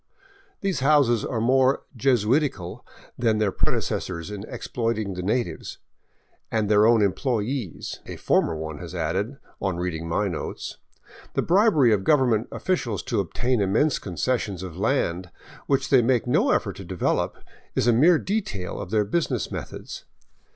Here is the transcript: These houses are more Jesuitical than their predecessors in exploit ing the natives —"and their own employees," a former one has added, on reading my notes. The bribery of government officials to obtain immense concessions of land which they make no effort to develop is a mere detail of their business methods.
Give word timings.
These 0.61 0.79
houses 0.79 1.23
are 1.23 1.39
more 1.39 1.83
Jesuitical 1.95 2.83
than 3.19 3.37
their 3.37 3.51
predecessors 3.51 4.31
in 4.31 4.43
exploit 4.47 4.97
ing 4.97 5.13
the 5.13 5.21
natives 5.21 5.77
—"and 6.51 6.67
their 6.67 6.87
own 6.87 7.03
employees," 7.03 7.99
a 8.07 8.15
former 8.15 8.55
one 8.55 8.79
has 8.79 8.95
added, 8.95 9.37
on 9.61 9.77
reading 9.77 10.09
my 10.09 10.27
notes. 10.27 10.79
The 11.35 11.43
bribery 11.43 11.93
of 11.93 12.03
government 12.03 12.47
officials 12.51 13.03
to 13.03 13.19
obtain 13.19 13.61
immense 13.61 13.99
concessions 13.99 14.63
of 14.63 14.75
land 14.75 15.29
which 15.67 15.91
they 15.91 16.01
make 16.01 16.25
no 16.25 16.49
effort 16.49 16.77
to 16.77 16.83
develop 16.83 17.37
is 17.75 17.85
a 17.85 17.93
mere 17.93 18.17
detail 18.17 18.81
of 18.81 18.89
their 18.89 19.05
business 19.05 19.51
methods. 19.51 20.05